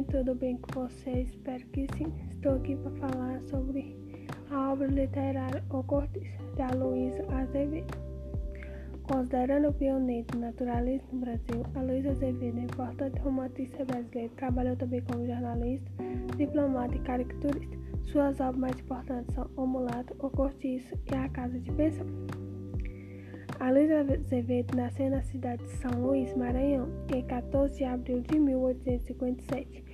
[0.00, 1.28] Oi, tudo bem com vocês?
[1.28, 2.10] Espero que sim.
[2.32, 3.94] Estou aqui para falar sobre
[4.50, 7.92] a obra literária O Cortiço, de Aloysio Azevedo.
[9.02, 14.32] Considerando pioneiro do naturalismo no Brasil, Aloysio Azevedo é importante romantista brasileiro.
[14.36, 15.90] Trabalhou também como jornalista,
[16.34, 17.76] diplomata e caricaturista.
[18.04, 22.06] Suas obras mais importantes são O Mulato, O Cortiço e A Casa de Pensão.
[23.60, 29.84] Aloysio Azevedo nasceu na cidade de São Luís, Maranhão, em 14 de abril de 1857.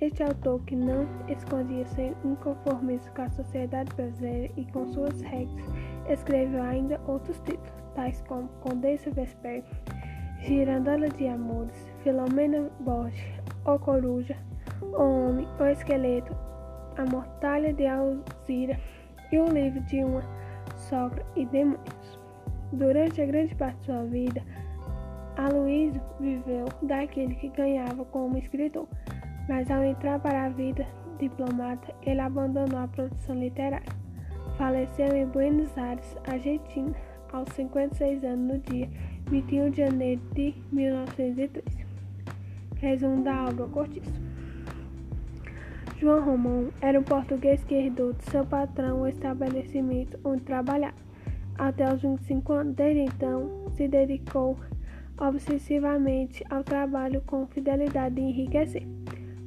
[0.00, 5.66] Este autor, que não escondia seu inconformismo com a sociedade brasileira e com suas regras,
[6.08, 9.64] escreveu ainda outros títulos, tais como Condessa Vesper,
[10.38, 11.74] Girandola de Amores,
[12.04, 13.20] Filomena Borges,
[13.64, 14.36] O Coruja,
[14.80, 16.36] O Homem, O Esqueleto,
[16.96, 18.78] A Mortalha de Alzira
[19.32, 20.22] e o livro de uma
[20.76, 21.97] sogra e demônios.
[22.72, 24.42] Durante a grande parte de sua vida,
[25.36, 28.86] Aloysio viveu daquele que ganhava como escritor,
[29.48, 30.86] mas ao entrar para a vida
[31.18, 33.86] diplomata, ele abandonou a produção literária.
[34.58, 36.94] Faleceu em Buenos Aires, Argentina,
[37.32, 38.88] aos 56 anos no dia
[39.30, 41.64] 21 de janeiro de 1903.
[42.76, 44.28] Resumo da obra Cortiço.
[45.98, 51.07] João Romão era um português que herdou de seu patrão o estabelecimento onde trabalhava
[51.58, 52.74] até os 25 anos.
[52.74, 54.56] Desde então, se dedicou
[55.18, 58.86] obsessivamente ao trabalho com fidelidade de enriquecer.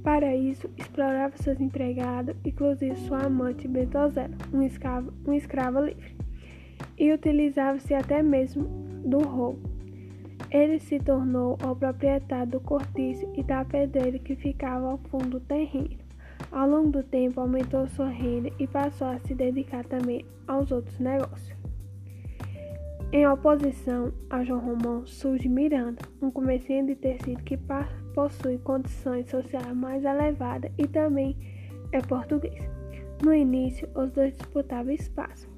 [0.03, 6.15] Para isso, explorava seus empregados, inclusive sua amante Bentozela, um escravo, um escravo livre,
[6.97, 8.63] e utilizava-se até mesmo
[9.05, 9.69] do roubo.
[10.49, 15.39] Ele se tornou o proprietário do cortiço e da pedreira que ficava ao fundo do
[15.39, 16.01] terreno.
[16.51, 20.99] Ao longo do tempo, aumentou sua renda e passou a se dedicar também aos outros
[20.99, 21.60] negócios.
[23.13, 27.59] Em oposição a João Romão surge Miranda, um comerciante de tecido que
[28.15, 31.35] possui condições sociais mais elevadas e também
[31.91, 32.69] é português.
[33.21, 35.49] No início, os dois disputavam espaço,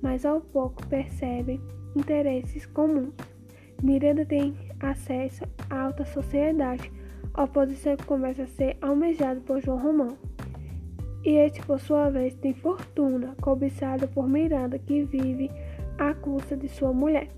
[0.00, 1.60] mas ao pouco percebem
[1.96, 3.12] interesses comuns.
[3.82, 6.92] Miranda tem acesso à alta sociedade,
[7.36, 10.16] oposição começa a ser almejada por João Romão.
[11.24, 15.50] E este, por sua vez, tem fortuna, cobiçada por Miranda, que vive
[16.00, 17.28] à custa de sua mulher.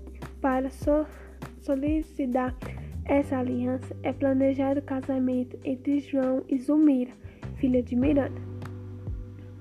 [0.41, 1.05] Para so
[1.59, 2.55] solicitar
[3.05, 7.11] essa aliança, é planejado o casamento entre João e Zumira,
[7.57, 8.41] filha de Miranda.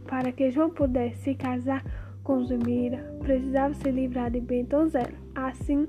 [0.07, 1.85] Para que João pudesse se casar
[2.23, 5.13] com Zumira, precisava se livrar de Bentozela.
[5.35, 5.89] Assim,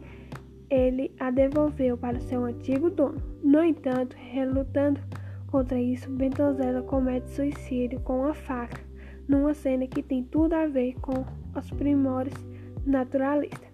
[0.69, 3.21] ele a devolveu para seu antigo dono.
[3.43, 4.99] No entanto, relutando
[5.47, 8.81] contra isso, Bentozela comete suicídio com a faca,
[9.27, 11.23] numa cena que tem tudo a ver com
[11.55, 12.52] os primórdios
[12.85, 13.73] naturalista.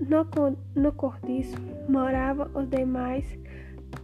[0.00, 0.26] No,
[0.74, 1.56] no cortiço
[1.88, 3.38] moravam os demais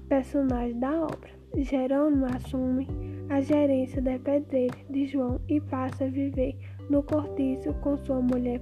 [0.09, 1.31] personagens da obra.
[1.57, 2.87] Jerônimo assume
[3.29, 6.57] a gerência da pedreira de João e passa a viver
[6.89, 8.61] no cortiço com sua mulher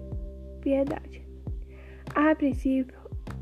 [0.61, 1.27] Piedade.
[2.15, 2.99] A princípio,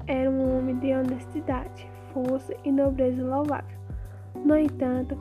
[0.07, 3.79] era um homem de honestidade, força e nobreza louvável.
[4.45, 5.17] No entanto,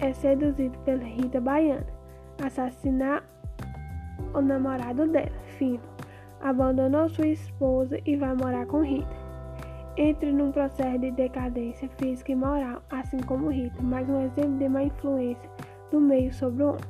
[0.00, 1.86] é seduzido pela Rita Baiana,
[2.42, 3.24] assassinar
[4.34, 5.99] o namorado dela, Fino
[6.40, 9.20] abandonou sua esposa e vai morar com Rita.
[9.96, 14.68] Entra num processo de decadência física e moral, assim como Rita, mais um exemplo de
[14.68, 15.50] má influência
[15.90, 16.80] do meio sobre o homem.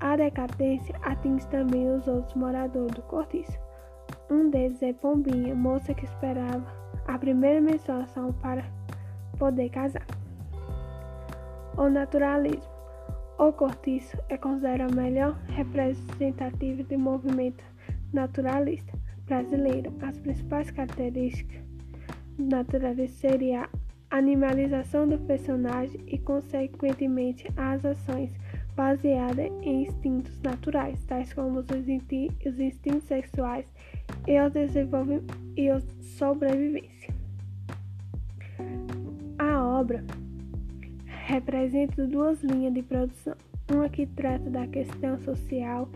[0.00, 3.58] A decadência atinge também os outros moradores do cortiço.
[4.30, 6.64] Um deles é Pombinha, moça que esperava
[7.06, 8.64] a primeira menstruação para
[9.38, 10.06] poder casar.
[11.76, 12.80] O naturalismo.
[13.38, 17.64] O cortiço é considerado a melhor representativa do movimento
[18.12, 18.92] naturalista
[19.26, 19.92] brasileiro.
[20.02, 21.62] As principais características
[22.38, 23.68] naturalistas seriam a
[24.16, 28.32] animalização do personagem e, consequentemente, as ações
[28.74, 33.66] baseadas em instintos naturais, tais como os, os instintos sexuais
[34.26, 37.14] e o desenvolvimento e a sobrevivência.
[39.38, 40.04] A obra
[41.26, 43.36] representa duas linhas de produção,
[43.70, 45.88] uma que trata da questão social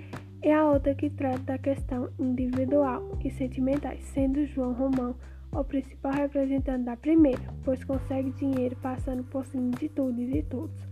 [0.44, 5.14] e a outra que trata da questão individual e sentimentais, sendo João Romão
[5.52, 10.43] o principal representante da primeira, pois consegue dinheiro passando por cima de tudo e de
[10.43, 10.87] todos,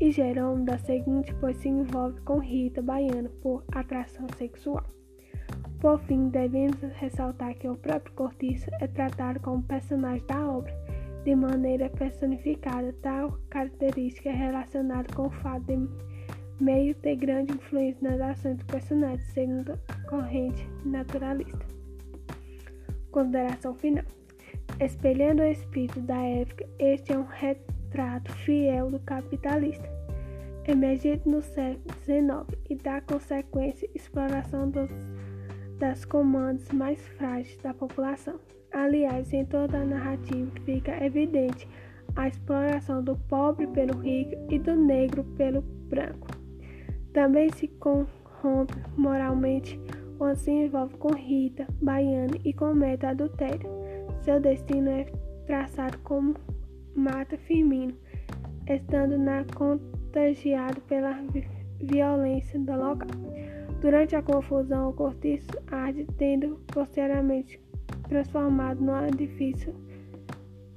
[0.00, 4.84] e Jerônimo da seguinte, pois se envolve com Rita Baiana por atração sexual.
[5.80, 10.74] Por fim, devemos ressaltar que o próprio Cortiço é tratado como personagem da obra,
[11.24, 15.76] de maneira personificada, tal característica é relacionada com o fato de
[16.60, 21.66] meio ter grande influência nas ações do personagem, segundo a corrente naturalista.
[23.10, 24.04] Consideração final.
[24.78, 29.88] Espelhando o espírito da época, este é um substrato fiel do capitalista,
[30.66, 34.90] emergente no século XIX e da consequência exploração dos,
[35.78, 38.38] das comandos mais frágeis da população.
[38.72, 41.68] Aliás, em toda a narrativa fica evidente
[42.16, 46.39] a exploração do pobre pelo rico e do negro pelo branco.
[47.12, 49.80] Também se corrompe moralmente
[50.18, 53.68] quando se envolve com Rita, Baiana e comete adultério.
[54.22, 55.04] Seu destino é
[55.46, 56.34] traçado como
[56.94, 57.94] mata Firmino,
[58.68, 61.18] estando na contagiado pela
[61.80, 63.08] violência do local.
[63.80, 67.58] Durante a confusão, o cortiço arde, tendo posteriormente
[68.08, 69.74] transformado no edifício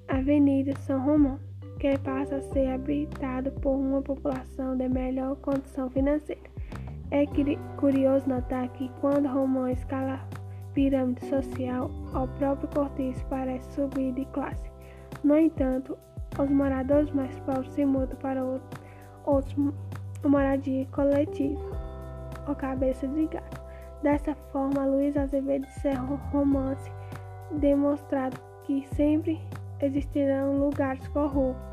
[0.07, 1.39] Avenida São Romão,
[1.79, 6.41] que passa a ser habitado por uma população de melhor condição financeira.
[7.11, 7.25] É
[7.77, 14.25] curioso notar que quando Romão escala a pirâmide social, o próprio cortiço parece subir de
[14.25, 14.71] classe.
[15.23, 15.97] No entanto,
[16.39, 18.43] os moradores mais pobres se mudam para
[19.25, 19.55] outros
[20.27, 21.61] moradia coletiva,
[22.47, 23.61] ou cabeça de gato.
[24.01, 26.91] Dessa forma, Luiz Azevedo encerra o romance
[27.51, 29.39] demonstrado que sempre
[29.85, 31.63] existirão lugares corruptos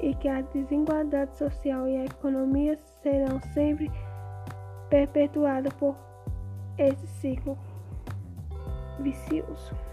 [0.00, 3.90] e que a desigualdade social e a economia serão sempre
[4.88, 5.96] perpetuadas por
[6.78, 7.58] esse ciclo
[9.00, 9.87] vicioso.